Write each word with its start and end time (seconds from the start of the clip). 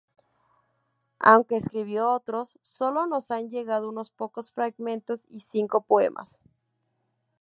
Aunque 1.19 1.57
escribió 1.57 2.09
otros, 2.09 2.57
solo 2.63 3.05
nos 3.05 3.29
han 3.29 3.49
llegado 3.49 3.87
unos 3.87 4.09
pocos 4.09 4.51
fragmentos 4.51 5.21
y 5.27 5.41
cinco 5.41 5.81
poemas. 5.81 6.39